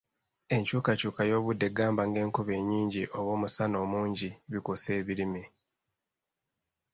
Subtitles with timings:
[0.55, 5.43] Enkyukakyuka y’obudde gamba ng’enkuba ennyingi oba omusana omungi bikosa ebirime.